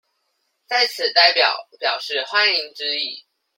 [0.67, 3.23] 在此代表表示歡迎之意